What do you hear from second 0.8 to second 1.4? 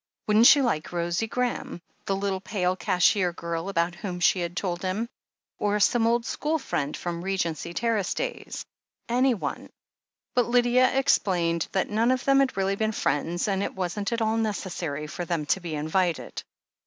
Rosie